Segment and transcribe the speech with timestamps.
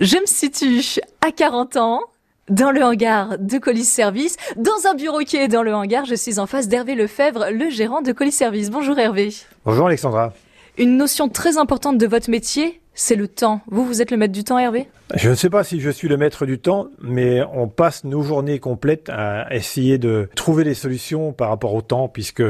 [0.00, 2.00] Je me situe à 40 ans
[2.48, 6.04] dans le hangar de Colis Service, dans un bureau qui est dans le hangar.
[6.04, 8.70] Je suis en face d'Hervé Lefebvre, le gérant de Colis Service.
[8.70, 9.34] Bonjour Hervé.
[9.64, 10.32] Bonjour Alexandra.
[10.76, 13.60] Une notion très importante de votre métier, c'est le temps.
[13.70, 14.88] Vous, vous êtes le maître du temps, Hervé?
[15.14, 18.20] Je ne sais pas si je suis le maître du temps, mais on passe nos
[18.20, 22.42] journées complètes à essayer de trouver des solutions par rapport au temps, puisque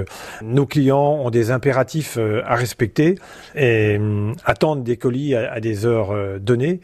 [0.42, 3.14] nos clients ont des impératifs euh, à respecter
[3.54, 6.80] et hum, attendent des colis à, des heures euh, données.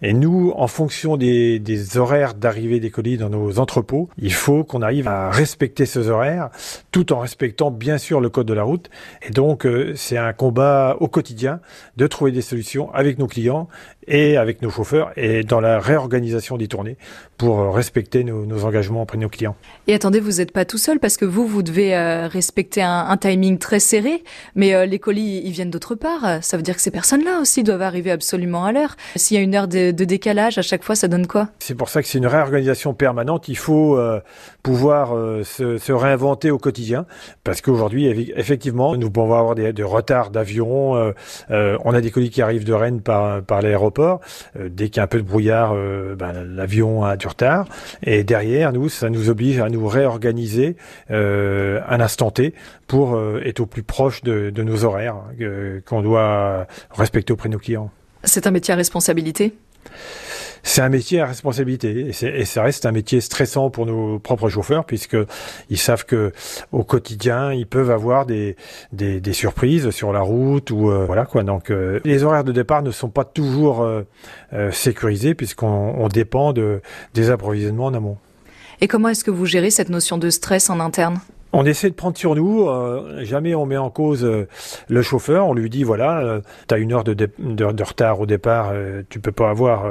[0.00, 1.60] Et nous, en fonction des,
[1.96, 6.50] horaires d'arrivée des colis dans nos entrepôts, il faut qu'on arrive à respecter ces horaires,
[6.92, 8.90] tout en respectant bien sûr le code de la route.
[9.22, 11.58] Et donc, euh, c'est un combat au quotidien
[11.96, 13.68] de trouver des solutions nos clients
[14.08, 16.96] et avec nos chauffeurs et dans la réorganisation des tournées
[17.38, 19.56] pour euh, respecter nos, engagements auprès de nos clients.
[19.86, 23.16] Et attendez, vous n'êtes pas tout seul parce que vous, vous devez euh, respecter un,
[23.16, 24.22] timing très serré,
[24.54, 26.42] mais euh, les colis, ils viennent d'autre part.
[26.42, 28.96] Ça veut dire que ces personnes-là aussi doivent arriver absolument à l'heure.
[29.16, 31.48] S'il y a une heure de, décalage, à chaque fois, ça donne quoi?
[31.58, 33.48] C'est pour ça que c'est une réorganisation permanente.
[33.48, 33.98] Il faut
[34.62, 35.10] pouvoir
[35.44, 37.06] se, réinventer au quotidien
[37.42, 41.12] parce qu'aujourd'hui, effectivement, nous pouvons avoir des, retards d'avion.
[41.48, 44.20] on a des colis qui arrivent de Rennes par, l'aéroport.
[44.58, 45.74] dès qu'il y a un peu de brouillard,
[46.16, 47.66] ben, l'avion a du retard.
[48.02, 50.76] Et derrière, nous, ça nous oblige à nous réorganiser
[51.10, 52.54] euh, un instant T
[52.86, 57.54] pour euh, être au plus proche de, nos horaires euh, qu'on doit respecter auprès de
[57.54, 57.90] nos clients.
[58.24, 59.54] C'est un métier à responsabilité?
[60.66, 64.84] C'est un métier à responsabilité et, ça reste un métier stressant pour nos propres chauffeurs
[64.84, 65.16] puisque
[65.70, 66.32] ils savent que
[66.72, 68.56] au quotidien ils peuvent avoir des
[68.92, 71.72] des, des surprises sur la route ou voilà quoi donc
[72.04, 73.88] les horaires de départ ne sont pas toujours
[74.72, 76.80] sécurisés puisqu'on on dépend de
[77.14, 78.18] des approvisionnements en amont.
[78.80, 81.18] Et comment est-ce que vous gérez cette notion de stress en interne?
[81.56, 84.46] On essaie de prendre sur nous, euh, jamais on met en cause euh,
[84.88, 88.26] le chauffeur, on lui dit voilà, euh, tu as une heure de, de, retard au
[88.26, 88.72] départ,
[89.08, 89.86] tu peux pas avoir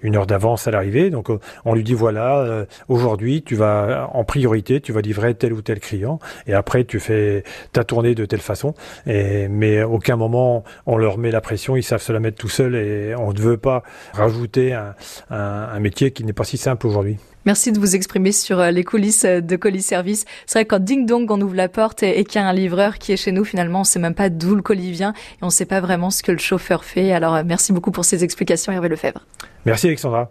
[0.00, 1.28] une heure d'avance à l'arrivée, donc
[1.64, 5.80] on lui dit voilà, aujourd'hui tu vas en priorité, tu vas livrer tel ou tel
[5.80, 8.74] client, et après tu fais ta tournée de telle façon,
[9.06, 12.48] et, mais aucun moment on leur met la pression, ils savent se la mettre tout
[12.48, 13.82] seuls, et on ne veut pas
[14.14, 14.94] rajouter un,
[15.28, 17.18] un métier qui n'est pas si simple aujourd'hui.
[17.46, 20.26] Merci de vous exprimer sur euh, les coulisses euh, de Colis Service.
[20.44, 22.98] C'est vrai quand ding dong on ouvre la porte et, qu'il y a un livreur
[22.98, 25.50] qui est chez nous, finalement on sait même pas d'où le colis vient et on
[25.50, 27.12] sait pas vraiment ce que le chauffeur fait.
[27.12, 29.24] Alors euh, merci beaucoup pour ces explications Hervé Lefebvre.
[29.64, 30.28] Merci Alexandra.